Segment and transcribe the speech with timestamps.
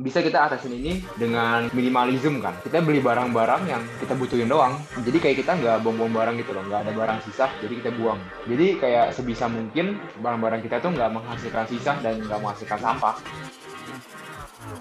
[0.00, 2.56] bisa kita atasin ini dengan minimalism kan.
[2.64, 4.80] Kita beli barang-barang yang kita butuhin doang.
[5.04, 8.16] Jadi kayak kita nggak buang-buang barang gitu loh, nggak ada barang sisa, jadi kita buang.
[8.48, 13.14] Jadi kayak sebisa mungkin barang-barang kita tuh nggak menghasilkan sisa dan nggak menghasilkan sampah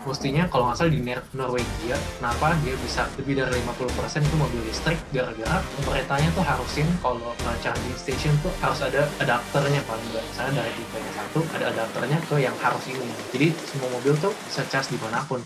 [0.08, 1.02] mestinya kalau nggak salah di
[1.36, 7.36] Norwegia kenapa dia bisa lebih dari 50% itu mobil listrik gara-gara pemerintahnya tuh harusin kalau
[7.60, 12.18] charging station tuh harus ada adapternya paling nggak misalnya dari tipe yang satu ada adapternya
[12.24, 13.12] ke yang harus ini.
[13.36, 15.44] Jadi semua mobil tuh bisa charge di mana pun.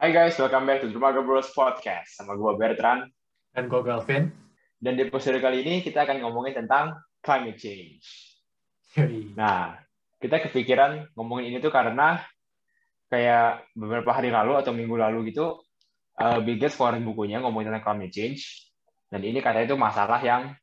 [0.00, 2.16] Hai guys, welcome back to Dermaga Bros Podcast.
[2.16, 3.04] Sama gue Bertrand.
[3.52, 4.32] Dan gue Galvin.
[4.80, 8.32] Dan di episode kali ini kita akan ngomongin tentang climate change.
[9.36, 9.89] Nah,
[10.20, 12.20] kita kepikiran ngomongin ini tuh karena
[13.10, 15.64] kayak beberapa hari lalu atau minggu lalu gitu
[16.20, 18.70] uh, Bill Gates keluarin bukunya ngomongin tentang climate change
[19.10, 20.54] dan ini katanya itu masalah yang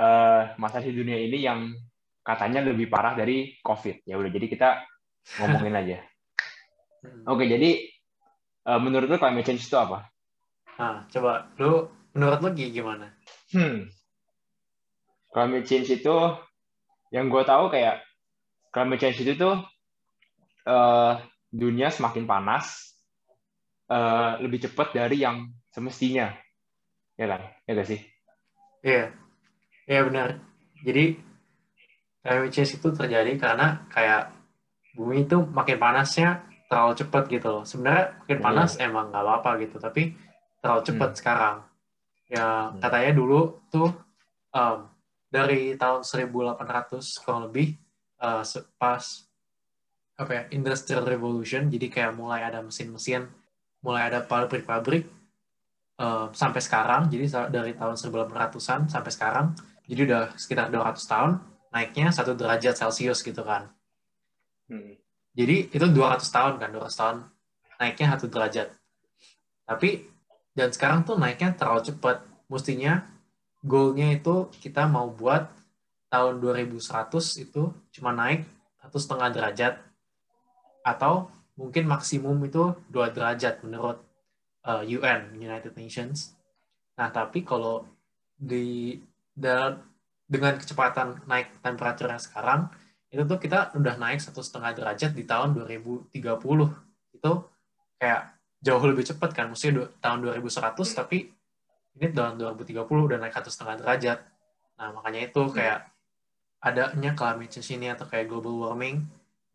[0.00, 1.76] uh, masalah di dunia ini yang
[2.24, 4.08] katanya lebih parah dari COVID.
[4.08, 4.68] Ya udah jadi kita
[5.44, 5.98] ngomongin aja.
[7.04, 7.22] Hmm.
[7.28, 7.84] Oke, jadi
[8.64, 10.08] uh, menurut lu climate change itu apa?
[10.80, 13.12] Nah, coba lu menurut lu gimana?
[13.52, 13.92] Hmm.
[15.28, 16.16] Climate change itu
[17.12, 18.02] yang gue tahu kayak
[18.76, 19.56] climate change itu tuh
[20.68, 21.16] uh,
[21.48, 22.92] dunia semakin panas
[23.88, 26.28] uh, lebih cepat dari yang semestinya
[27.16, 28.00] ya kan ya gak sih
[28.84, 29.16] iya
[29.88, 30.44] iya benar
[30.84, 31.16] jadi
[32.20, 34.36] climate change itu terjadi karena kayak
[34.92, 38.44] bumi itu makin panasnya terlalu cepat gitu loh sebenarnya makin iya.
[38.44, 38.84] panas yeah.
[38.92, 40.12] emang nggak apa-apa gitu tapi
[40.60, 41.18] terlalu cepat hmm.
[41.24, 41.56] sekarang
[42.28, 42.84] ya hmm.
[42.84, 43.40] katanya dulu
[43.72, 43.88] tuh
[44.52, 44.78] um,
[45.32, 47.85] dari tahun 1800 kurang lebih
[48.20, 48.42] uh,
[48.76, 49.04] pas
[50.16, 53.28] apa ya industrial revolution jadi kayak mulai ada mesin-mesin
[53.84, 55.06] mulai ada pabrik-pabrik
[56.00, 57.06] uh, sampai sekarang.
[57.06, 59.46] Jadi dari tahun 1800-an sampai sekarang
[59.86, 61.32] jadi udah sekitar 200 tahun
[61.70, 63.70] naiknya satu derajat celcius gitu kan.
[64.66, 64.98] Hmm.
[65.30, 67.16] jadi itu 200 tahun kan 200 tahun
[67.78, 68.68] naiknya satu derajat.
[69.62, 70.10] Tapi
[70.58, 72.26] dan sekarang tuh naiknya terlalu cepat.
[72.50, 73.06] Mestinya
[73.62, 75.46] goalnya itu kita mau buat
[76.16, 78.48] tahun 2100 itu cuma naik
[78.80, 79.74] satu setengah derajat
[80.80, 81.28] atau
[81.60, 84.00] mungkin maksimum itu dua derajat menurut
[84.64, 86.32] uh, eh, UN United Nations.
[86.96, 87.84] Nah tapi kalau
[88.32, 88.96] di
[90.26, 92.72] dengan kecepatan naik temperaturnya sekarang
[93.12, 96.10] itu tuh kita udah naik satu setengah derajat di tahun 2030
[97.16, 97.32] itu
[98.00, 98.22] kayak
[98.64, 101.30] jauh lebih cepat kan mesti tahun 2100 tapi
[102.00, 104.18] ini tahun 2030 udah naik satu setengah derajat
[104.80, 105.95] nah makanya itu kayak
[106.60, 109.04] adanya climate change ini atau kayak global warming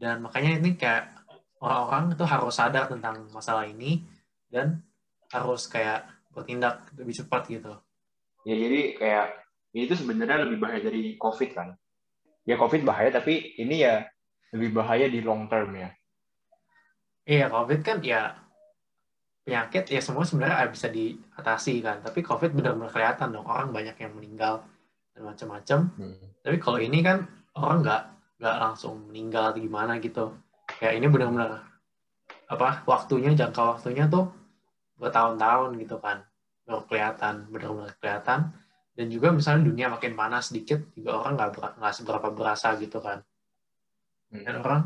[0.02, 1.14] dan makanya ini kayak
[1.62, 4.02] orang-orang itu harus sadar tentang masalah ini
[4.50, 4.82] dan
[5.30, 7.74] harus kayak bertindak lebih cepat gitu.
[8.44, 9.28] Ya jadi kayak
[9.78, 11.78] ini tuh sebenarnya lebih bahaya dari COVID kan.
[12.44, 14.04] Ya COVID bahaya tapi ini ya
[14.52, 15.90] lebih bahaya di long term ya.
[17.30, 18.34] Iya COVID kan ya
[19.46, 22.02] penyakit ya semua sebenarnya bisa diatasi kan.
[22.02, 24.66] Tapi COVID benar-benar kelihatan dong orang banyak yang meninggal
[25.14, 25.80] dan macam-macam.
[25.98, 26.18] Hmm.
[26.42, 27.28] Tapi kalau ini kan
[27.58, 28.04] orang nggak
[28.42, 30.34] nggak langsung meninggal atau gimana gitu.
[30.80, 31.72] Kayak ini benar-benar
[32.52, 34.28] apa waktunya jangka waktunya tuh
[35.00, 36.28] bertahun-tahun gitu kan
[36.68, 38.52] baru kelihatan benar-benar kelihatan
[38.92, 43.24] dan juga misalnya dunia makin panas sedikit juga orang nggak nggak seberapa berasa gitu kan
[44.36, 44.44] hmm.
[44.44, 44.82] dan orang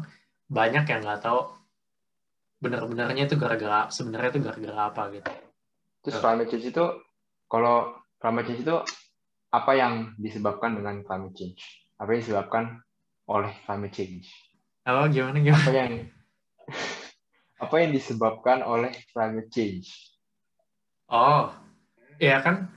[0.46, 1.58] banyak yang nggak tahu
[2.62, 5.32] benar-benarnya itu gara-gara sebenarnya itu gara-gara apa gitu
[6.06, 6.86] terus climate change itu
[7.50, 8.78] kalau climate change itu
[9.56, 11.62] apa yang disebabkan dengan climate change?
[11.96, 12.64] Apa yang disebabkan
[13.32, 14.28] oleh climate change?
[14.84, 15.64] Oh, gimana gimana?
[15.64, 15.94] Apa yang
[17.64, 19.88] apa yang disebabkan oleh climate change?
[21.08, 21.56] Oh,
[22.20, 22.68] ya kan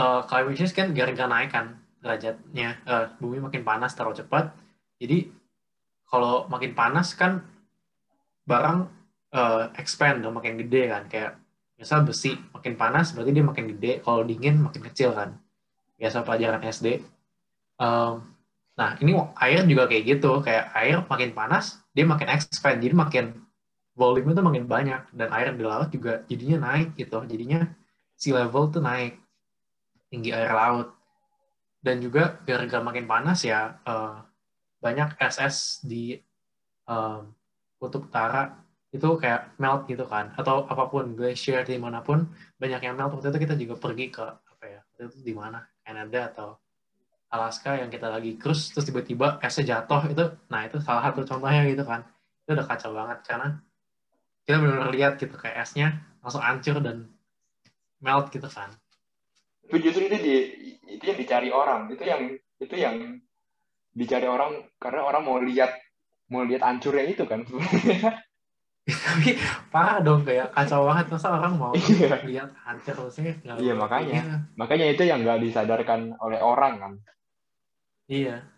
[0.00, 4.56] uh, climate change kan gara-gara naik kan derajatnya uh, bumi makin panas terlalu cepat.
[4.96, 5.28] Jadi
[6.08, 7.44] kalau makin panas kan
[8.48, 8.88] barang
[9.36, 11.36] uh, expand makin gede kan kayak
[11.76, 15.36] misal besi makin panas berarti dia makin gede kalau dingin makin kecil kan
[15.98, 17.02] biasa pelajaran SD.
[17.78, 18.22] Um,
[18.78, 23.24] nah ini air juga kayak gitu, kayak air makin panas dia makin expand, jadi makin
[23.98, 25.02] volume itu makin banyak.
[25.10, 27.66] Dan air di laut juga jadinya naik gitu, jadinya
[28.14, 29.18] sea level tuh naik.
[30.06, 30.94] Tinggi air laut.
[31.82, 34.22] Dan juga gara-gara makin panas ya uh,
[34.78, 36.14] banyak SS di
[36.86, 37.34] um,
[37.82, 38.54] kutub utara
[38.94, 40.30] itu kayak melt gitu kan.
[40.38, 42.30] Atau apa pun glacier di mana pun
[42.62, 43.10] banyak yang melt.
[43.18, 46.48] Waktu itu kita juga pergi ke apa ya waktu itu di mana Canada atau
[47.32, 51.64] Alaska yang kita lagi cruise terus tiba-tiba esnya jatuh itu nah itu salah satu contohnya
[51.64, 52.04] gitu kan.
[52.44, 53.48] Itu udah kacau banget karena
[54.44, 57.08] kita benar-benar lihat gitu kayak esnya langsung hancur dan
[58.04, 58.68] melt gitu kan.
[59.64, 60.34] Tapi justru itu di,
[60.92, 61.88] itu yang dicari orang.
[61.92, 62.20] Itu yang
[62.60, 62.96] itu yang
[63.96, 65.72] dicari orang karena orang mau lihat
[66.28, 67.42] mau lihat hancurnya itu kan
[68.88, 69.36] tapi
[69.68, 71.06] parah dong kayak kacau banget.
[71.12, 72.16] Masa orang mau iya.
[72.24, 73.36] lihat hancur sih?
[73.44, 74.16] Iya makanya.
[74.24, 74.34] Iya.
[74.56, 76.92] makanya itu yang nggak disadarkan oleh orang kan.
[78.08, 78.48] Iya.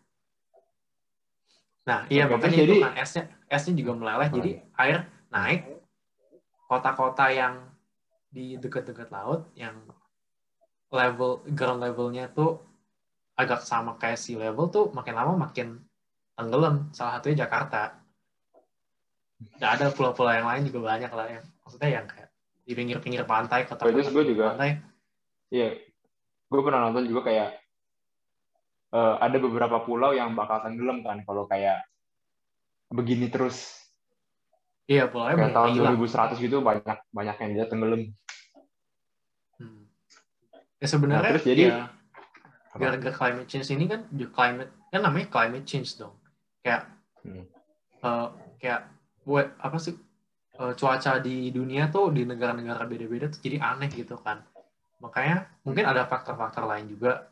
[1.87, 4.29] Nah iya makanya jadi, itu kan esnya esnya juga meleleh.
[4.31, 4.37] Hmm.
[4.39, 4.99] jadi air
[5.35, 5.61] naik.
[6.71, 7.67] Kota-kota yang
[8.31, 9.75] di dekat-dekat laut yang
[10.95, 12.63] level ground levelnya tuh
[13.35, 15.83] agak sama kayak sea level tuh makin lama makin
[16.39, 16.89] tenggelam.
[16.95, 18.00] Salah satunya Jakarta
[19.41, 22.29] nggak ada pulau-pulau yang lain juga banyak lah yang maksudnya yang kayak
[22.65, 24.79] di pinggir-pinggir pantai kota kota gue juga pantai.
[25.51, 25.81] Iya.
[26.47, 27.49] Gue pernah nonton juga kayak
[28.95, 31.83] uh, ada beberapa pulau yang bakal tenggelam kan kalau kayak
[32.93, 33.75] begini terus.
[34.91, 35.97] Iya pulau kayak tahun hilang.
[35.99, 38.03] 2100 gitu banyak banyak yang dia tenggelam.
[39.61, 39.85] Hmm.
[40.81, 41.85] ya sebenarnya nah, terus jadi ya,
[42.73, 46.15] gara-gara climate change ini kan climate kan namanya climate change dong.
[46.63, 46.87] Kayak
[47.27, 47.45] hmm.
[48.01, 48.31] uh,
[48.63, 49.00] kayak
[49.31, 49.95] buat apa sih
[50.59, 54.43] uh, cuaca di dunia tuh di negara-negara beda-beda tuh jadi aneh gitu kan.
[54.99, 57.31] Makanya mungkin ada faktor-faktor lain juga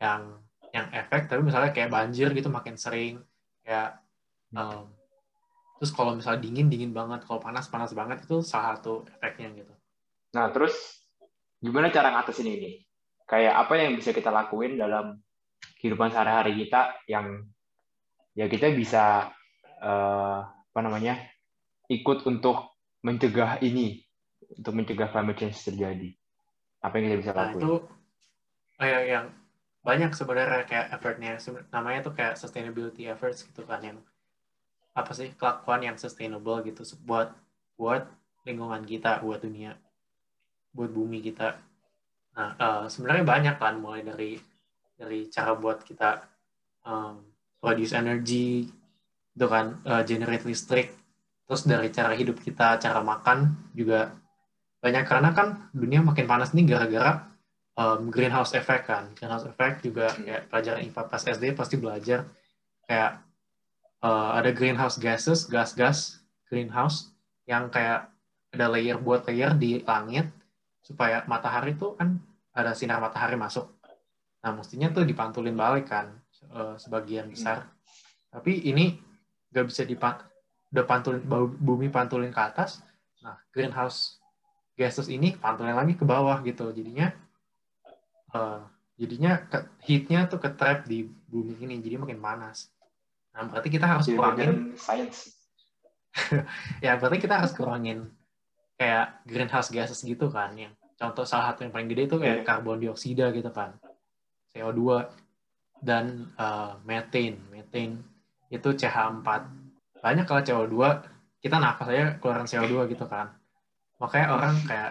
[0.00, 0.40] yang
[0.72, 3.20] yang efek tapi misalnya kayak banjir gitu makin sering
[3.64, 3.96] kayak
[4.52, 4.88] um,
[5.80, 9.74] terus kalau misalnya dingin dingin banget kalau panas panas banget itu salah satu efeknya gitu.
[10.32, 11.04] Nah terus
[11.60, 12.80] gimana cara ngatasin ini?
[13.26, 15.18] Kayak apa yang bisa kita lakuin dalam
[15.80, 17.44] kehidupan sehari-hari kita yang
[18.36, 19.32] ya kita bisa
[19.80, 21.16] uh, apa namanya
[21.88, 24.04] ikut untuk mencegah ini
[24.60, 26.12] untuk mencegah climate change terjadi.
[26.84, 27.72] Apa yang kita bisa lakukan nah, itu
[28.76, 29.26] kayak yang
[29.80, 31.40] banyak sebenarnya kayak effortnya.
[31.72, 33.98] Namanya tuh kayak sustainability efforts gitu kan yang
[34.92, 37.32] apa sih kelakuan yang sustainable gitu buat
[37.80, 38.04] buat
[38.44, 39.80] lingkungan kita buat dunia
[40.76, 41.56] buat bumi kita.
[42.36, 44.36] Nah uh, sebenarnya banyak kan mulai dari
[45.00, 46.20] dari cara buat kita
[46.84, 47.24] um,
[47.64, 48.68] produce energy
[49.36, 50.96] itu kan uh, generate listrik.
[51.46, 54.16] Terus dari cara hidup kita cara makan juga
[54.80, 55.04] banyak.
[55.04, 57.28] Karena kan dunia makin panas nih gara-gara
[57.76, 59.12] um, greenhouse effect kan.
[59.12, 62.26] Greenhouse effect juga kayak pelajaran IPA pas SD pasti belajar.
[62.88, 63.22] Kayak
[64.00, 66.18] uh, ada greenhouse gases gas-gas
[66.48, 67.12] greenhouse
[67.46, 68.10] yang kayak
[68.50, 70.32] ada layer buat layer di langit
[70.80, 72.18] supaya matahari tuh kan
[72.56, 73.68] ada sinar matahari masuk.
[74.40, 76.16] Nah mestinya tuh dipantulin balik kan
[76.54, 77.68] uh, sebagian besar.
[78.32, 79.05] Tapi ini
[79.54, 80.26] gak bisa dipat
[80.74, 81.22] udah pantulin
[81.56, 82.82] bumi pantulin ke atas.
[83.22, 84.18] Nah greenhouse
[84.76, 86.68] gases ini pantulin lagi ke bawah gitu.
[86.74, 87.14] Jadinya
[88.34, 88.60] uh,
[88.98, 92.68] jadinya ke, heatnya tuh ke trap di bumi ini jadi makin panas.
[93.32, 95.32] Nah berarti kita harus kurangin science.
[96.80, 98.08] Ya berarti kita harus kurangin
[98.80, 102.46] kayak greenhouse gases gitu kan yang contoh salah satu yang paling gede itu kayak yeah.
[102.48, 103.76] karbon dioksida gitu kan
[104.56, 105.12] CO2
[105.84, 107.36] dan uh, methane.
[107.52, 108.00] Methane
[108.50, 109.26] itu CH4
[110.00, 110.76] banyak kalau CO2
[111.42, 113.34] kita nafas aja keluaran CO2 gitu kan.
[113.98, 114.90] Makanya orang kayak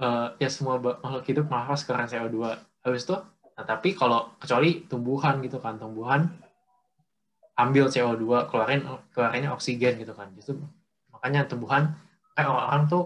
[0.00, 2.38] uh, ya semua makhluk hidup nafas keluaran CO2
[2.84, 3.16] habis itu
[3.54, 6.26] nah tapi kalau kecuali tumbuhan gitu kan tumbuhan
[7.54, 8.82] ambil CO2 keluarin
[9.14, 10.34] keluarinnya oksigen gitu kan.
[10.34, 10.58] Justru
[11.14, 11.94] makanya tumbuhan
[12.34, 13.04] kayak orang-orang tuh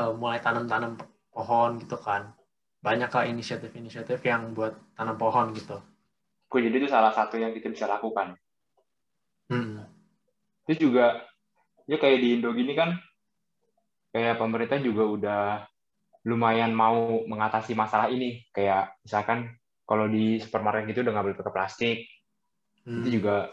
[0.00, 0.96] uh, mulai tanam-tanam
[1.28, 2.32] pohon gitu kan.
[2.80, 5.80] Banyak lah inisiatif-inisiatif yang buat tanam pohon gitu
[6.48, 8.38] Gue jadi itu salah satu yang kita bisa lakukan.
[9.50, 9.84] Hmm.
[10.64, 11.24] Itu juga,
[11.84, 12.96] ya kayak di Indo gini kan,
[14.14, 15.42] kayak pemerintah juga udah
[16.24, 18.44] lumayan mau mengatasi masalah ini.
[18.54, 19.52] Kayak misalkan
[19.84, 21.98] kalau di supermarket gitu udah nggak boleh pakai plastik,
[22.86, 23.04] hmm.
[23.04, 23.52] itu juga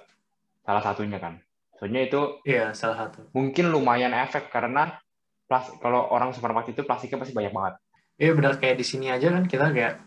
[0.63, 1.41] salah satunya kan.
[1.81, 3.27] Soalnya itu iya salah satu.
[3.33, 5.01] Mungkin lumayan efek karena
[5.49, 7.73] plas kalau orang supermarket itu plastiknya pasti banyak banget.
[8.21, 9.97] Iya benar kayak di sini aja kan kita kayak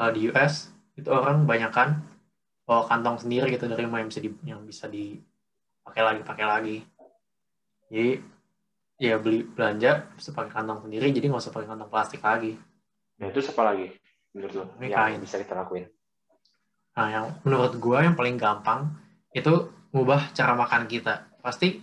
[0.00, 2.02] uh, di US itu orang banyak kan
[2.70, 6.76] bawa kantong sendiri gitu dari rumah yang bisa di, yang bisa dipakai lagi pakai lagi.
[7.90, 8.22] Jadi
[9.02, 12.54] ya beli belanja bisa pakai kantong sendiri jadi nggak usah pakai kantong plastik lagi.
[13.18, 13.90] Nah itu apa lagi?
[14.30, 15.18] Menurut lo yang kain.
[15.18, 15.90] bisa kita lakuin?
[16.94, 18.86] Nah yang menurut gua yang paling gampang
[19.34, 21.26] itu ngubah cara makan kita.
[21.42, 21.82] Pasti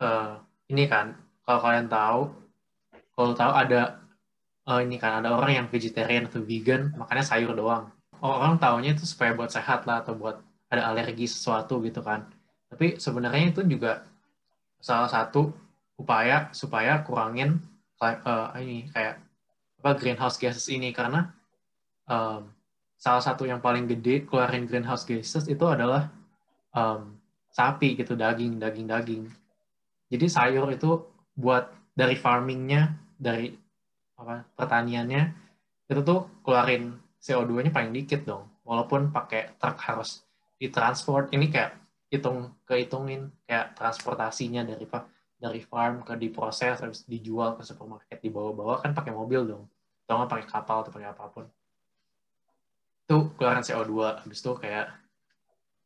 [0.00, 0.40] uh,
[0.72, 1.12] ini kan
[1.44, 2.32] kalau kalian tahu
[3.12, 4.00] kalau tahu ada
[4.64, 9.02] uh, ini kan ada orang yang vegetarian atau vegan makannya sayur doang orang taunya itu
[9.02, 10.38] supaya buat sehat lah atau buat
[10.70, 12.30] ada alergi sesuatu gitu kan.
[12.70, 14.06] Tapi sebenarnya itu juga
[14.78, 15.52] salah satu
[15.98, 17.60] upaya supaya kurangin
[18.00, 19.20] uh, ini kayak
[19.82, 20.94] apa greenhouse gases ini.
[20.94, 21.28] Karena
[22.06, 22.48] um,
[22.96, 26.08] salah satu yang paling gede keluarin greenhouse gases itu adalah
[26.72, 27.18] um,
[27.50, 29.22] sapi gitu daging daging daging.
[30.08, 31.02] Jadi sayur itu
[31.34, 33.52] buat dari farmingnya dari
[34.16, 35.34] apa pertaniannya
[35.90, 38.50] itu tuh keluarin CO2-nya paling dikit dong.
[38.66, 40.26] Walaupun pakai truk harus
[40.58, 41.78] ditransport, ini kayak
[42.10, 44.84] hitung kehitungin kayak transportasinya dari
[45.38, 49.64] dari farm ke diproses harus dijual ke supermarket di bawah-bawah kan pakai mobil dong.
[50.06, 51.46] Atau nggak pakai kapal atau pakai apa pun.
[53.06, 54.86] Itu keluaran CO2 habis itu kayak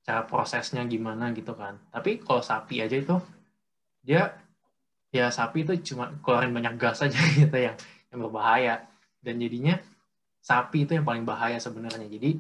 [0.05, 1.77] cara prosesnya gimana gitu kan.
[1.93, 3.17] Tapi kalau sapi aja itu
[4.01, 4.37] dia
[5.13, 7.77] ya sapi itu cuma keluarin banyak gas aja gitu yang
[8.09, 8.89] yang berbahaya.
[9.21, 9.77] Dan jadinya
[10.47, 12.07] sapi itu yang paling bahaya sebenarnya.
[12.07, 12.39] Jadi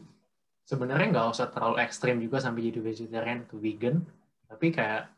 [0.62, 4.06] sebenarnya nggak usah terlalu ekstrim juga sampai jadi vegetarian atau vegan.
[4.46, 5.10] Tapi kayak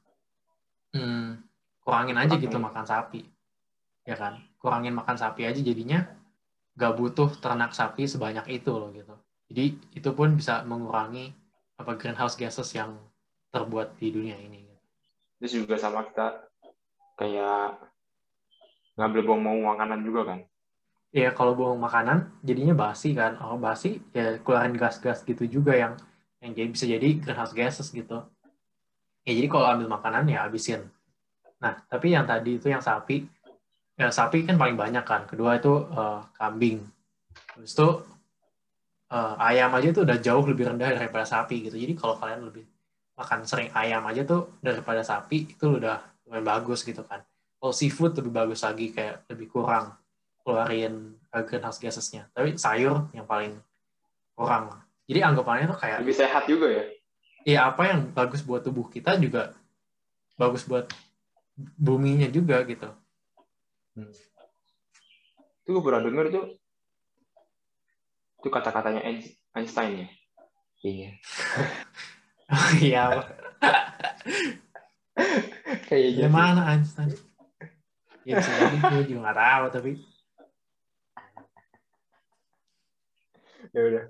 [0.97, 1.45] hmm,
[1.85, 3.29] kurangin aja gitu makan sapi.
[4.09, 4.41] Ya kan?
[4.57, 6.09] Kurangin makan sapi aja jadinya
[6.81, 9.13] nggak butuh ternak sapi sebanyak itu loh gitu.
[9.53, 11.37] Jadi itu pun bisa mengurangi
[11.77, 12.97] apa greenhouse gases yang
[13.53, 14.65] terbuat di dunia ini.
[15.39, 16.41] Terus juga sama kita
[17.21, 17.85] kayak
[18.97, 20.41] ngambil buang-buang makanan juga kan
[21.09, 23.41] ya kalau buang makanan jadinya basi kan.
[23.41, 25.95] Oh basi ya keluarin gas-gas gitu juga yang
[26.39, 28.25] yang jadi bisa jadi greenhouse gases gitu.
[29.25, 30.89] Ya jadi kalau ambil makanan ya habisin.
[31.61, 33.27] Nah tapi yang tadi itu yang sapi.
[33.99, 35.27] Ya sapi kan paling banyak kan.
[35.27, 36.87] Kedua itu uh, kambing.
[37.59, 37.89] Terus itu
[39.11, 41.75] uh, ayam aja tuh udah jauh lebih rendah daripada sapi gitu.
[41.75, 42.65] Jadi kalau kalian lebih
[43.19, 45.99] makan sering ayam aja tuh daripada sapi itu udah
[46.29, 47.27] lumayan bagus gitu kan.
[47.59, 49.99] Kalau seafood lebih bagus lagi kayak lebih kurang
[50.49, 52.25] keluarin uh, greenhouse gasesnya.
[52.33, 53.61] Tapi sayur yang paling
[54.33, 54.73] kurang.
[55.05, 56.85] Jadi anggapannya tuh kayak lebih sehat juga ya.
[57.45, 59.53] Iya apa yang bagus buat tubuh kita juga
[60.41, 60.89] bagus buat
[61.77, 62.89] buminya juga gitu.
[63.93, 64.13] Hmm.
[65.65, 66.45] Itu gue pernah denger tuh
[68.39, 69.05] itu kata-katanya
[69.53, 70.09] Einstein ya.
[70.81, 71.11] Iya.
[72.89, 73.03] iya.
[75.91, 76.25] Kayaknya.
[76.25, 77.13] Gimana Einstein?
[78.25, 79.91] Ya gue juga gak tahu tapi
[83.75, 84.05] ya udah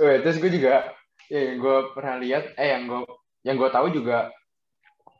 [0.00, 3.02] oh, terus gue juga ya yang gue pernah lihat eh yang gue
[3.46, 4.30] yang gue tahu juga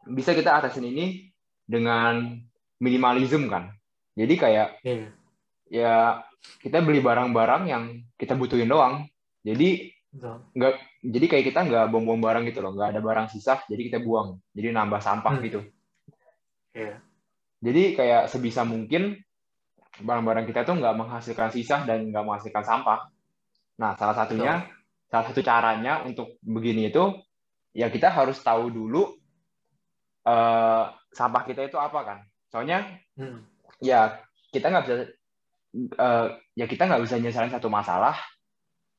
[0.07, 1.31] bisa kita atasin ini
[1.67, 2.39] dengan
[2.79, 3.75] minimalism kan
[4.15, 5.11] jadi kayak yeah.
[5.67, 5.95] ya
[6.63, 7.85] kita beli barang-barang yang
[8.15, 9.11] kita butuhin doang
[9.43, 9.91] jadi
[10.57, 13.99] nggak jadi kayak kita nggak buang-buang barang gitu loh nggak ada barang sisa jadi kita
[14.01, 15.43] buang jadi nambah sampah hmm.
[15.45, 15.61] gitu
[16.73, 16.97] yeah.
[17.61, 19.21] jadi kayak sebisa mungkin
[20.01, 23.09] barang-barang kita tuh nggak menghasilkan sisa dan nggak menghasilkan sampah
[23.77, 25.11] Nah, salah satunya, Betul.
[25.13, 27.13] salah satu caranya untuk begini itu,
[27.77, 29.05] ya kita harus tahu dulu
[30.25, 32.19] uh, sampah kita itu apa kan.
[32.49, 32.89] Soalnya,
[33.21, 33.45] hmm.
[33.85, 34.17] ya
[34.49, 34.95] kita nggak bisa,
[36.01, 38.17] uh, ya kita nggak bisa nyelesain satu masalah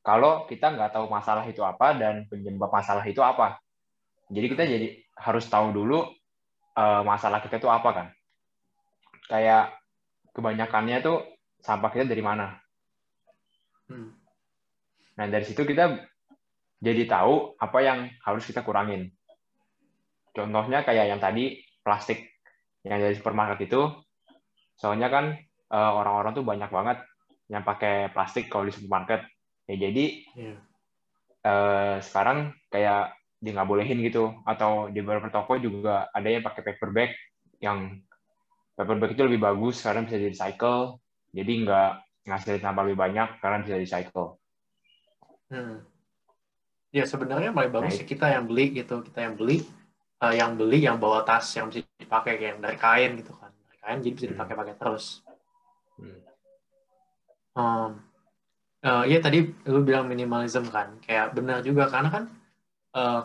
[0.06, 3.60] kalau kita nggak tahu masalah itu apa dan penyebab masalah itu apa.
[4.32, 4.72] Jadi kita hmm.
[4.72, 6.06] jadi harus tahu dulu
[6.78, 8.08] uh, masalah kita itu apa kan.
[9.28, 9.76] Kayak
[10.32, 11.18] kebanyakannya tuh
[11.60, 12.56] sampah kita dari mana.
[13.90, 14.27] Hmm.
[15.18, 15.98] Nah, dari situ kita
[16.78, 19.10] jadi tahu apa yang harus kita kurangin.
[20.30, 22.38] Contohnya kayak yang tadi, plastik
[22.86, 23.82] yang dari supermarket itu,
[24.78, 25.34] soalnya kan
[25.74, 27.02] eh, orang-orang tuh banyak banget
[27.50, 29.26] yang pakai plastik kalau di supermarket.
[29.66, 30.06] Ya, jadi
[30.38, 30.58] yeah.
[31.42, 34.38] eh, sekarang kayak dia nggak bolehin gitu.
[34.46, 37.12] Atau di beberapa toko juga ada yang pakai paper bag,
[37.58, 37.98] yang
[38.78, 41.02] paper bag itu lebih bagus karena bisa di recycle,
[41.34, 41.92] jadi nggak
[42.30, 44.38] ngasih sampah lebih banyak karena bisa di recycle.
[45.48, 45.80] Hmm.
[46.92, 49.64] Ya sebenarnya paling bagus sih kita yang beli gitu, kita yang beli,
[50.24, 53.52] uh, yang beli yang bawa tas yang bisa dipakai kayak yang dari kain gitu kan,
[53.68, 55.06] dari kain jadi bisa dipakai-pakai terus.
[56.00, 56.20] Hmm.
[57.58, 57.92] Um,
[58.86, 62.24] uh, iya tadi lu bilang minimalism kan, kayak benar juga karena kan
[62.96, 63.22] uh,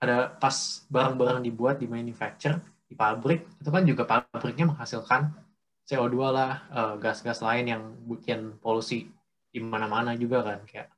[0.00, 0.56] ada pas
[0.88, 5.34] barang-barang dibuat di manufacture di pabrik itu kan juga pabriknya menghasilkan
[5.86, 6.66] CO2 lah,
[6.98, 9.06] gas-gas uh, lain yang bikin polusi
[9.50, 10.95] di mana-mana juga kan kayak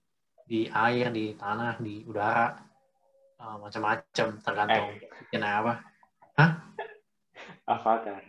[0.48, 2.56] di air, di tanah, di udara,
[3.36, 5.04] uh, macam-macam tergantung eh.
[5.28, 5.84] bikin apa.
[6.40, 6.64] Hah?
[7.68, 8.24] Avatar.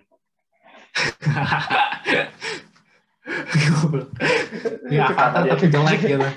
[4.92, 6.28] ya Avatar tapi jelek gitu.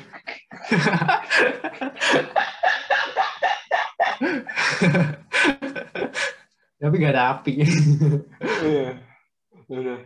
[6.79, 7.67] tapi gak ada api.
[8.63, 9.03] Iya.
[9.67, 9.99] Udah.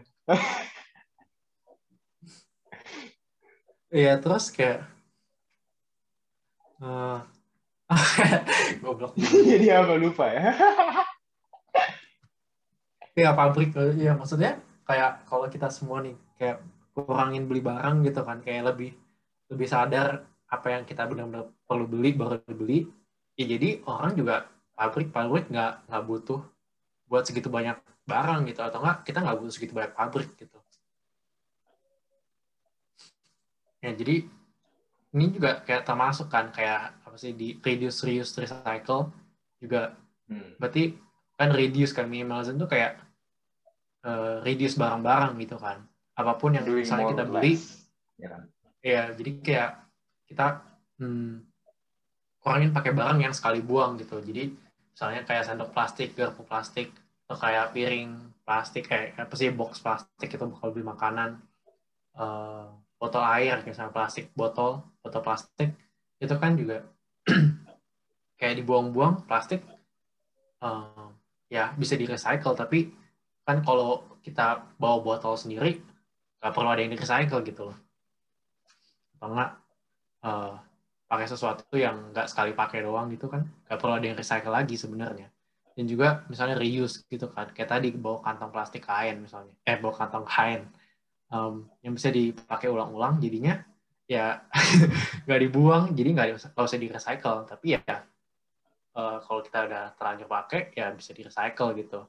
[3.92, 4.95] Iya, terus kayak
[6.76, 7.20] Uh,
[8.82, 9.16] goblok.
[9.20, 9.94] Jadi apa?
[9.96, 10.52] Lupa ya?
[13.26, 13.72] ya pabrik.
[13.96, 16.60] Ya maksudnya kayak kalau kita semua nih kayak
[16.92, 18.96] kurangin beli barang gitu kan kayak lebih
[19.52, 22.88] lebih sadar apa yang kita benar-benar perlu beli baru beli
[23.36, 26.40] ya jadi orang juga pabrik pabrik nggak nggak butuh
[27.06, 28.60] buat segitu banyak barang gitu.
[28.62, 30.58] Atau enggak kita nggak butuh segitu banyak pabrik gitu.
[33.80, 34.26] Ya jadi
[35.16, 39.08] ini juga kayak termasuk kan kayak apa sih di reduce reuse recycle
[39.56, 39.96] juga.
[40.26, 40.58] Hmm.
[40.58, 40.90] berarti
[41.38, 42.98] kan reduce kan minimalism tuh kayak
[44.02, 45.86] uh, reduce barang-barang gitu kan.
[46.18, 47.54] Apa pun yang Doing misalnya kita beli
[48.18, 48.42] ya kan?
[48.82, 49.70] ya jadi kayak
[50.26, 50.46] kita
[50.98, 51.46] hmm,
[52.42, 54.18] kurangin pakai barang yang sekali buang gitu.
[54.20, 54.50] Jadi
[54.92, 56.90] misalnya kayak sendok plastik garpu plastik
[57.26, 61.38] atau kayak piring plastik kayak apa sih box plastik itu bakal beli makanan.
[62.16, 65.72] Uh, botol air misalnya plastik botol botol plastik
[66.16, 66.84] itu kan juga
[68.40, 69.60] kayak dibuang-buang plastik
[70.64, 71.12] uh,
[71.52, 72.90] ya bisa di recycle tapi
[73.46, 75.78] kan kalau kita bawa botol sendiri
[76.42, 77.78] nggak perlu ada yang di recycle gitu loh.
[79.16, 79.50] Atau enggak
[80.26, 80.54] uh,
[81.06, 84.74] pakai sesuatu yang nggak sekali pakai doang gitu kan nggak perlu ada yang recycle lagi
[84.74, 85.30] sebenarnya.
[85.76, 89.94] Dan juga misalnya reuse gitu kan kayak tadi bawa kantong plastik kain misalnya eh bawa
[89.94, 90.66] kantong kain
[91.32, 93.62] um, yang bisa dipakai ulang-ulang jadinya
[94.06, 94.46] ya
[95.26, 97.82] nggak dibuang jadi nggak usah di recycle tapi ya
[98.96, 102.00] uh, kalau kita udah terlanjur pakai ya bisa di recycle gitu.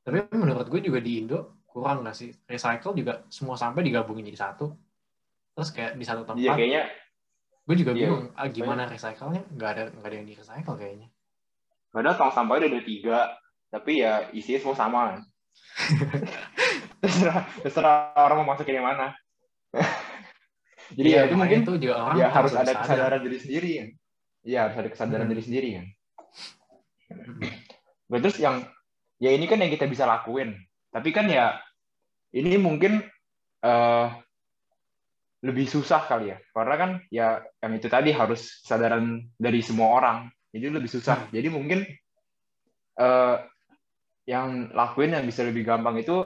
[0.00, 2.32] Tapi menurut gue juga di Indo kurang nggak sih?
[2.48, 4.72] Recycle juga semua sampah digabungin jadi satu.
[5.54, 6.82] Terus kayak di satu tempat iya, kayaknya
[7.68, 9.42] gue juga iya, bingung ah, gimana recycle-nya?
[9.52, 11.08] Nggak ada nggak ada yang di recycle kayaknya.
[11.92, 13.18] Padahal tong sampahnya udah ada tiga,
[13.68, 15.02] tapi ya isinya semua sama.
[17.02, 19.16] terserah, terserah orang mau masukin yang mana.
[20.98, 22.82] Jadi ya, ya itu mungkin itu juga orang ya harus ada sadar.
[22.82, 23.84] kesadaran diri sendiri ya.
[24.40, 25.32] Iya harus ada kesadaran hmm.
[25.36, 25.86] diri sendiri kan.
[28.10, 28.20] Hmm.
[28.20, 28.56] Terus yang
[29.22, 30.58] ya ini kan yang kita bisa lakuin.
[30.90, 31.62] Tapi kan ya
[32.34, 33.06] ini mungkin
[33.62, 34.06] uh,
[35.46, 36.42] lebih susah kali ya.
[36.50, 41.30] Karena kan ya yang itu tadi harus kesadaran dari semua orang jadi lebih susah hmm.
[41.32, 41.78] jadi mungkin
[42.98, 43.36] uh,
[44.26, 46.22] yang lakuin yang bisa lebih gampang itu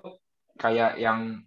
[0.58, 1.42] kayak yang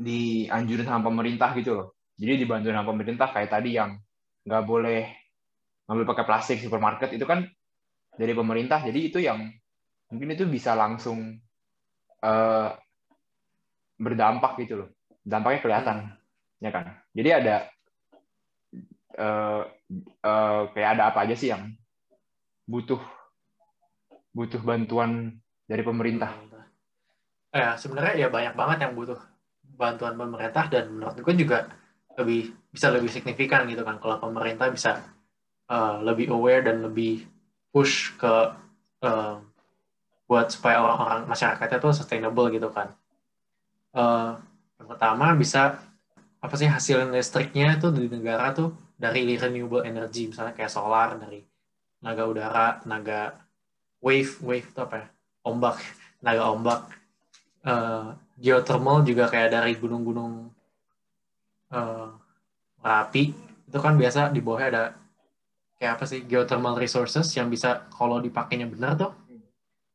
[0.00, 1.88] dianjurin sama pemerintah gitu loh.
[2.16, 3.96] Jadi dibantu sama pemerintah kayak tadi yang
[4.44, 5.00] nggak boleh
[5.88, 7.44] ngambil pakai plastik supermarket itu kan
[8.16, 8.80] dari pemerintah.
[8.80, 9.48] Jadi itu yang
[10.08, 11.40] mungkin itu bisa langsung
[12.24, 12.68] uh,
[14.00, 14.88] berdampak gitu loh.
[15.20, 15.98] Dampaknya kelihatan
[16.60, 16.96] ya kan?
[17.12, 17.56] Jadi ada
[19.20, 19.62] uh,
[20.24, 21.72] uh, kayak ada apa aja sih yang
[22.64, 23.00] butuh
[24.32, 26.49] butuh bantuan dari pemerintah.
[27.50, 29.18] Ya sebenarnya ya banyak banget yang butuh
[29.74, 31.66] bantuan pemerintah dan menurut gue juga
[32.14, 35.02] lebih bisa lebih signifikan gitu kan kalau pemerintah bisa
[35.70, 37.26] uh, lebih aware dan lebih
[37.70, 38.34] push ke
[39.06, 39.40] uh,
[40.30, 42.94] buat supaya orang-orang masyarakatnya tuh sustainable gitu kan.
[43.90, 44.38] Uh,
[44.78, 45.82] yang pertama bisa
[46.38, 51.42] apa sih hasil listriknya tuh di negara tuh dari renewable energy misalnya kayak solar dari
[51.98, 53.20] tenaga udara, tenaga
[53.98, 55.06] wave, wave itu apa ya?
[55.44, 55.76] Ombak,
[56.22, 56.80] tenaga ombak.
[57.60, 60.48] Uh, geothermal juga kayak dari gunung-gunung
[61.76, 62.08] uh,
[62.80, 63.36] Merapi
[63.68, 64.84] itu kan biasa di bawahnya ada
[65.76, 69.12] kayak apa sih geothermal resources yang bisa kalau dipakainya benar tuh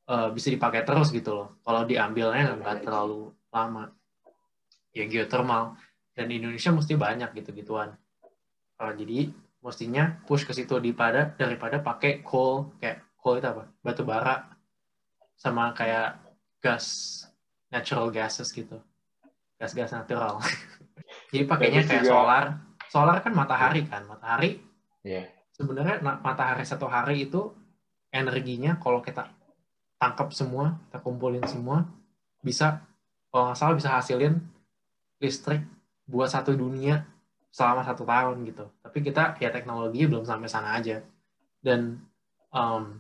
[0.09, 1.47] uh, bisa dipakai terus gitu loh.
[1.65, 3.89] Kalau diambilnya nggak terlalu lama.
[4.93, 5.75] Ya geothermal
[6.15, 7.97] dan di Indonesia mesti banyak gitu-gituan.
[8.77, 9.33] Uh, jadi
[9.65, 14.45] mestinya push ke situ daripada daripada pakai coal kayak coal itu apa batu bara
[15.33, 16.21] sama kayak
[16.61, 16.85] gas
[17.75, 18.79] natural gases gitu
[19.59, 20.39] gas-gas natural
[21.35, 22.11] jadi pakainya kayak juga...
[22.15, 22.45] solar
[22.87, 24.63] solar kan matahari kan matahari
[25.03, 25.27] yeah.
[25.51, 27.51] sebenarnya matahari satu hari itu
[28.15, 29.27] energinya kalau kita
[29.99, 31.83] tangkap semua kita kumpulin semua
[32.39, 32.79] bisa
[33.35, 34.39] kalau nggak salah bisa hasilin
[35.19, 35.63] listrik
[36.05, 37.03] buat satu dunia
[37.55, 38.67] selama satu tahun gitu.
[38.83, 40.99] Tapi kita ya teknologi belum sampai sana aja.
[41.63, 42.03] Dan
[42.51, 42.99] um,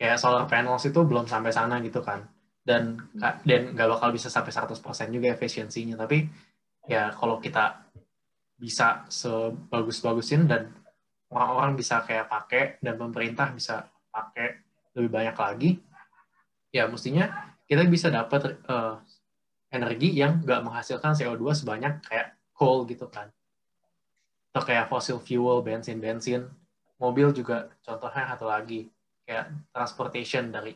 [0.00, 2.24] kayak solar panels itu belum sampai sana gitu kan.
[2.60, 3.00] Dan
[3.44, 4.76] dan nggak bakal bisa sampai 100%
[5.10, 5.96] juga efisiensinya.
[5.98, 6.28] Tapi
[6.86, 7.88] ya kalau kita
[8.60, 10.68] bisa sebagus-bagusin dan
[11.32, 14.60] orang-orang bisa kayak pakai dan pemerintah bisa pakai
[14.92, 15.70] lebih banyak lagi,
[16.68, 19.00] ya mestinya kita bisa dapat uh,
[19.70, 23.32] energi yang nggak menghasilkan CO2 sebanyak kayak coal gitu kan
[24.50, 26.50] atau kayak fossil fuel, bensin-bensin.
[26.98, 28.90] Mobil juga contohnya satu lagi,
[29.24, 30.74] kayak transportation dari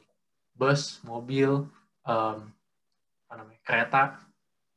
[0.54, 1.66] bus, mobil,
[2.06, 2.38] um,
[3.26, 4.02] apa namanya, kereta,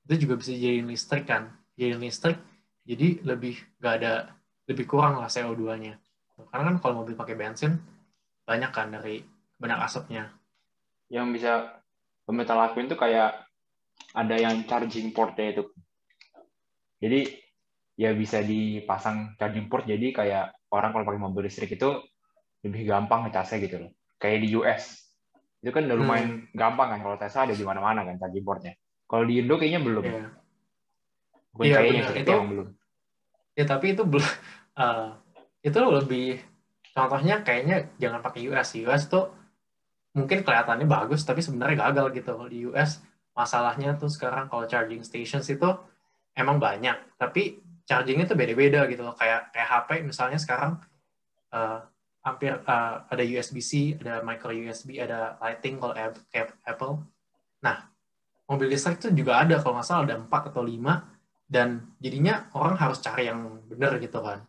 [0.10, 1.54] itu juga bisa jadi listrik kan.
[1.78, 2.38] Jadi listrik,
[2.84, 4.34] jadi lebih gak ada,
[4.66, 5.96] lebih kurang lah CO2-nya.
[6.50, 7.78] Karena kan kalau mobil pakai bensin,
[8.46, 9.22] banyak kan dari
[9.58, 10.34] banyak asapnya.
[11.10, 11.52] Yang bisa
[12.28, 13.48] pemerintah lakuin tuh kayak
[14.14, 15.64] ada yang charging portnya itu.
[16.98, 17.30] Jadi
[17.98, 21.98] ya bisa dipasang charging port jadi kayak orang kalau pakai mobil listrik itu
[22.62, 23.92] lebih gampang ngecasnya gitu loh.
[24.22, 25.07] Kayak di US.
[25.62, 26.56] Itu kan udah lumayan hmm.
[26.56, 28.74] gampang kan kalau Tesla ada di mana-mana kan charging portnya.
[29.08, 30.04] Kalau di Indo kayaknya belum.
[30.04, 30.20] Iya,
[31.64, 31.78] yeah.
[31.80, 32.68] kayaknya itu, belum.
[33.58, 34.28] Ya tapi itu belum
[34.82, 35.18] uh,
[35.66, 36.28] itu lebih
[36.94, 39.30] contohnya kayaknya jangan pakai US US tuh
[40.18, 43.06] mungkin kelihatannya bagus tapi sebenarnya gagal gitu di US
[43.38, 45.70] masalahnya tuh sekarang kalau charging stations itu
[46.34, 50.82] emang banyak tapi chargingnya tuh beda-beda gitu loh kayak kayak HP misalnya sekarang
[51.54, 51.86] uh,
[52.28, 55.96] hampir uh, ada USB-C ada micro USB ada Lightning kalau
[56.68, 56.94] Apple
[57.64, 57.88] nah
[58.52, 61.08] mobil listrik itu juga ada kalau nggak salah ada empat atau lima
[61.48, 64.44] dan jadinya orang harus cari yang benar gitu kan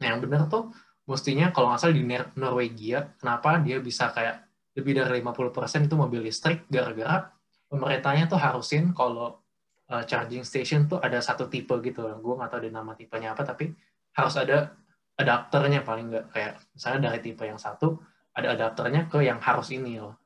[0.00, 0.72] nah yang benar tuh
[1.04, 2.04] mestinya kalau nggak salah di
[2.40, 7.28] Norwegia kenapa dia bisa kayak lebih dari 50% itu mobil listrik gara-gara
[7.68, 9.40] pemerintahnya tuh harusin kalau
[9.88, 12.04] uh, charging station tuh ada satu tipe gitu.
[12.20, 13.72] Gue nggak tahu di nama tipenya apa, tapi
[14.12, 14.76] harus ada
[15.18, 18.00] adapternya paling nggak kayak misalnya dari tipe yang satu
[18.32, 20.16] ada adapternya ke yang harus ini loh.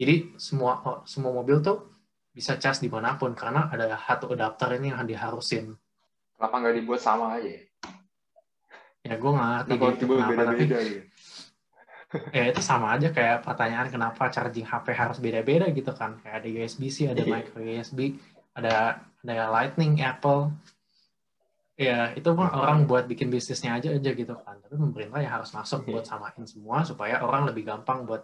[0.00, 1.92] Jadi semua semua mobil tuh
[2.32, 5.76] bisa cas di mana pun karena ada satu adapter ini yang diharusin.
[6.36, 7.60] Kenapa nggak dibuat sama aja?
[9.04, 9.70] Ya gue nggak ngerti.
[9.76, 10.74] Kenapa beda-beda gitu
[12.36, 16.48] ya itu sama aja kayak pertanyaan kenapa charging HP harus beda-beda gitu kan kayak ada
[16.48, 17.30] USB-C ada iya.
[17.32, 18.20] micro USB
[18.52, 20.52] ada ada Lightning Apple
[21.82, 24.62] ya itu mah orang buat bikin bisnisnya aja aja gitu kan.
[24.62, 28.22] Tapi pemerintah ya harus masuk buat samain semua supaya orang lebih gampang buat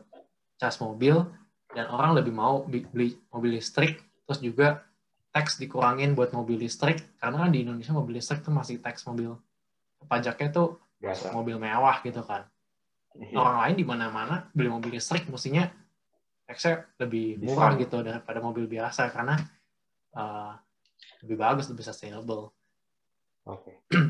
[0.58, 1.26] cas mobil
[1.74, 4.86] dan orang lebih mau beli mobil listrik terus juga
[5.34, 7.02] tax dikurangin buat mobil listrik.
[7.18, 9.34] Karena kan di Indonesia mobil listrik tuh masih tax mobil
[10.06, 11.34] pajaknya tuh Biasa.
[11.34, 12.46] mobil mewah gitu kan.
[13.18, 13.34] Iya.
[13.34, 15.66] orang lain di mana-mana beli mobil listrik mestinya
[16.46, 19.10] taxnya lebih murah gitu daripada mobil biasa.
[19.10, 19.34] Karena
[20.14, 20.54] uh,
[21.26, 22.54] lebih bagus lebih sustainable.
[23.48, 23.80] Oke.
[23.88, 24.06] Okay.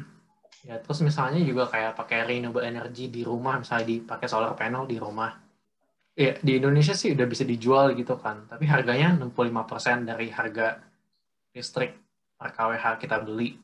[0.69, 4.99] ya terus misalnya juga kayak pakai renewable energy di rumah misalnya dipakai solar panel di
[4.99, 5.31] rumah.
[6.19, 10.83] Ya, di Indonesia sih udah bisa dijual gitu kan, tapi harganya 65% dari harga
[11.55, 11.95] listrik
[12.35, 13.55] per kWh kita beli.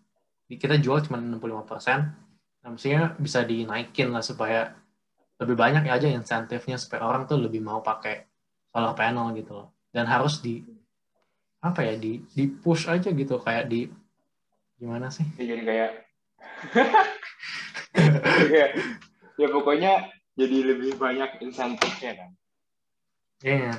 [0.47, 4.71] Kita jual cuma 65%, nah, mestinya bisa dinaikin lah supaya
[5.43, 8.23] lebih banyak aja insentifnya supaya orang tuh lebih mau pakai
[8.71, 9.75] solar panel gitu loh.
[9.91, 10.63] Dan harus di
[11.59, 13.91] apa ya di di push aja gitu kayak di
[14.79, 15.27] gimana sih?
[15.39, 15.63] Ya, jadi
[18.51, 18.71] kayak
[19.39, 19.93] ya pokoknya
[20.35, 22.31] jadi lebih banyak insentifnya kan.
[23.45, 23.71] Iya.
[23.71, 23.77] Yeah.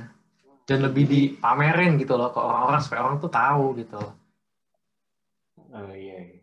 [0.66, 4.02] Dan lebih dipamerin gitu loh ke orang-orang supaya orang tuh tahu gitu.
[5.70, 6.18] Oh iya.
[6.26, 6.42] iya.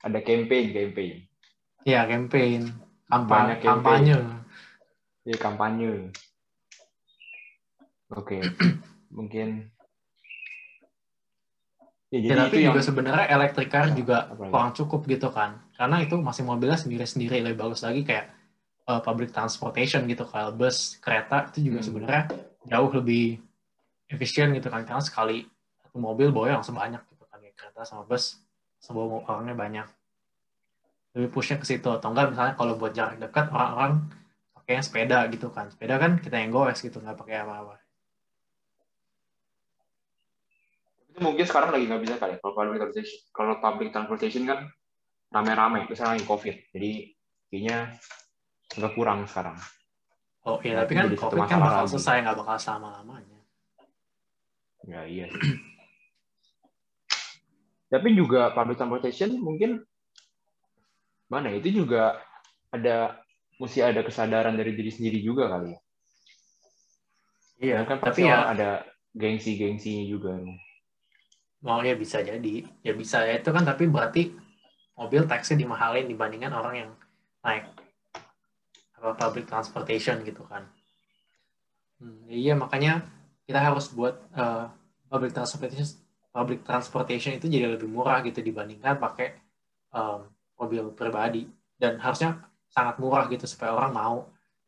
[0.00, 1.14] Ada campaign, campaign.
[1.84, 2.60] Iya, campaign.
[3.10, 4.16] Kampanye, kampanye.
[5.28, 6.14] Iya kampanye.
[8.10, 8.42] Oke, okay.
[9.16, 9.70] mungkin.
[12.10, 12.88] Ya, jadi ya, tapi itu juga yang...
[12.90, 17.62] sebenarnya electric car nah, juga kurang cukup gitu kan, karena itu masih mobilnya sendiri-sendiri lebih
[17.62, 18.34] bagus lagi kayak
[18.90, 21.86] uh, public transportation gitu, kayak bus, kereta itu juga hmm.
[21.86, 22.22] sebenarnya
[22.66, 23.38] jauh lebih
[24.10, 25.46] efisien gitu kan, karena sekali
[25.86, 28.42] satu mobil bawa langsung banyak gitu kan, kayak kereta sama bus,
[28.82, 29.86] semua orangnya banyak.
[31.14, 31.90] Lebih pushnya ke situ.
[31.90, 34.02] Atau enggak misalnya kalau buat jarak dekat orang-orang
[34.62, 35.66] kayak sepeda gitu kan.
[35.70, 37.80] Sepeda kan kita yang goes gitu nggak pakai apa-apa
[41.09, 42.38] itu mungkin sekarang lagi nggak bisa kali ya.
[42.40, 44.58] kalau public transportation kalau public transportation kan
[45.30, 46.90] rame-rame misalnya lagi covid jadi
[47.52, 47.78] kayaknya
[48.80, 49.56] nggak kurang sekarang
[50.48, 51.92] oh iya tapi kan covid kan bakal lagi.
[51.94, 53.38] selesai nggak bakal sama lamanya
[54.88, 55.26] ya iya
[57.92, 59.84] tapi juga public transportation mungkin
[61.30, 62.18] mana itu juga
[62.74, 63.22] ada
[63.60, 65.80] mesti ada kesadaran dari diri sendiri juga kali ya.
[67.60, 70.40] Iya, kan tapi ya ada gengsi-gengsinya juga.
[71.60, 74.32] Mau ya bisa jadi, ya bisa ya itu kan tapi berarti
[74.96, 76.90] mobil taksi dimahalin dibandingkan orang yang
[77.44, 77.68] naik
[79.00, 80.64] apa public transportation gitu kan.
[82.00, 83.04] Hmm, iya makanya
[83.44, 84.72] kita harus buat uh,
[85.12, 85.84] public transportation
[86.30, 89.36] public transportation itu jadi lebih murah gitu dibandingkan pakai
[89.92, 90.24] um,
[90.56, 91.44] mobil pribadi.
[91.80, 94.18] Dan harusnya sangat murah gitu supaya orang mau.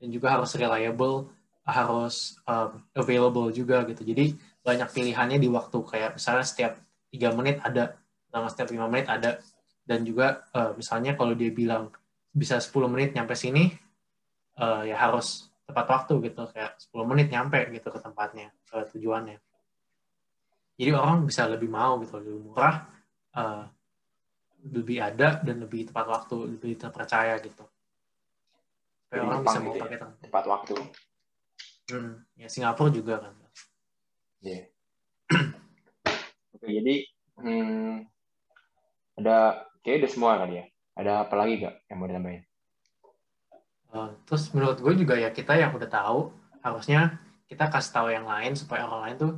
[0.01, 1.31] Dan juga harus reliable
[1.63, 4.03] harus um, available juga gitu.
[4.03, 6.73] Jadi banyak pilihannya di waktu kayak misalnya setiap
[7.11, 7.99] tiga menit ada
[8.31, 9.39] sama setiap lima menit ada.
[9.83, 11.91] Dan juga uh, misalnya kalau dia bilang
[12.31, 13.75] bisa 10 menit nyampe sini
[14.63, 16.43] uh, ya harus tepat waktu gitu.
[16.51, 19.39] Kayak 10 menit nyampe gitu ke tempatnya ke tujuannya.
[20.79, 22.87] Jadi orang bisa lebih mau gitu lebih murah
[23.39, 23.67] uh,
[24.63, 27.67] lebih ada dan lebih tepat waktu lebih terpercaya gitu.
[29.07, 30.75] Supaya orang bisa mau gitu ya, pakai ya, tepat waktu
[31.93, 33.35] hmm, ya Singapura juga kan.
[34.43, 34.67] Yeah.
[36.57, 36.95] oke jadi
[37.39, 38.09] hmm,
[39.23, 40.65] ada kayak udah semua kali ya.
[40.93, 42.43] Ada apa lagi gak yang mau ditambahin?
[43.93, 46.33] Uh, terus menurut gue juga ya kita yang udah tahu
[46.65, 49.33] harusnya kita kasih tahu yang lain supaya orang lain tuh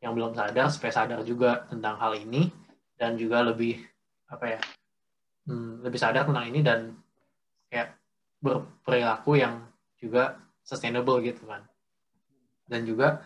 [0.00, 2.48] yang belum sadar supaya sadar juga tentang hal ini
[2.96, 3.84] dan juga lebih
[4.32, 4.60] apa ya
[5.44, 6.96] hmm, lebih sadar tentang ini dan
[7.68, 8.00] kayak
[8.40, 9.60] berperilaku yang
[10.00, 11.68] juga sustainable gitu kan
[12.68, 13.24] dan juga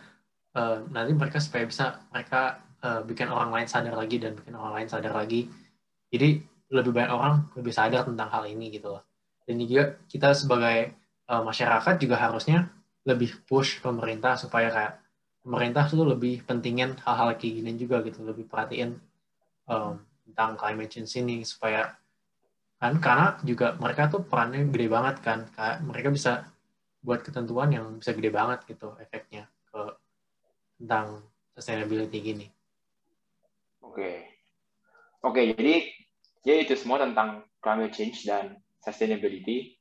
[0.55, 4.81] uh, nanti mereka supaya bisa mereka uh, bikin orang lain sadar lagi dan bikin orang
[4.81, 5.51] lain sadar lagi.
[6.09, 6.41] Jadi
[6.73, 9.03] lebih banyak orang lebih sadar tentang hal ini gitu loh.
[9.43, 10.95] Dan juga kita sebagai
[11.27, 12.71] uh, masyarakat juga harusnya
[13.03, 14.93] lebih push pemerintah supaya kayak
[15.43, 18.23] pemerintah tuh lebih pentingin hal-hal kayak gini juga gitu.
[18.23, 18.95] Lebih perhatiin
[19.67, 21.91] um, tentang climate change ini supaya
[22.79, 25.39] kan karena juga mereka tuh perannya gede banget kan.
[25.51, 26.33] Kayak mereka bisa
[27.03, 29.81] buat ketentuan yang bisa gede banget gitu efeknya ke
[30.79, 32.47] tentang sustainability gini.
[33.83, 33.99] Oke.
[33.99, 34.17] Okay.
[35.23, 35.75] Oke, okay, jadi
[36.43, 39.79] ya itu semua tentang climate change dan sustainability.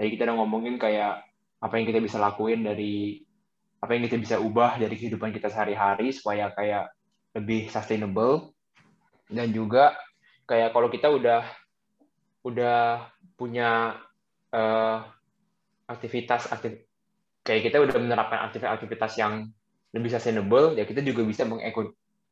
[0.00, 1.20] Jadi kita udah ngomongin kayak
[1.60, 3.20] apa yang kita bisa lakuin dari
[3.80, 6.88] apa yang kita bisa ubah dari kehidupan kita sehari-hari supaya kayak
[7.36, 8.56] lebih sustainable
[9.28, 9.92] dan juga
[10.48, 11.44] kayak kalau kita udah
[12.40, 13.04] udah
[13.36, 14.00] punya
[14.56, 15.04] uh,
[16.00, 16.88] aktivitas aktif
[17.44, 19.52] kayak kita udah menerapkan aktivitas-aktivitas yang
[19.92, 21.44] lebih sustainable ya kita juga bisa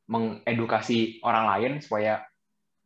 [0.09, 2.25] mengedukasi orang lain supaya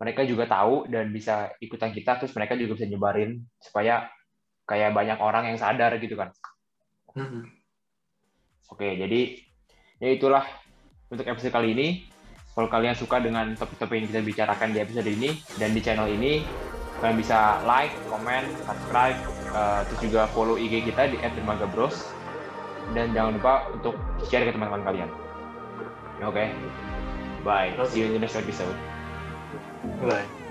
[0.03, 4.11] mereka juga tahu dan bisa ikutan kita terus mereka juga bisa nyebarin supaya
[4.67, 6.35] kayak banyak orang yang sadar gitu kan
[7.15, 7.43] mm-hmm.
[8.75, 9.21] oke jadi
[10.03, 10.43] ya itulah
[11.13, 11.89] untuk episode kali ini
[12.53, 16.45] kalau kalian suka dengan topik-topik yang kita bicarakan di episode ini dan di channel ini
[17.01, 19.17] kalian bisa like, comment, subscribe
[19.53, 22.11] uh, terus juga follow IG kita di @dermagabros
[22.93, 23.95] dan jangan lupa untuk
[24.27, 25.11] share ke teman-teman kalian.
[26.23, 26.49] Oke, okay?
[27.47, 27.71] bye.
[27.91, 28.75] See you in the next episode.
[30.03, 30.42] Bye.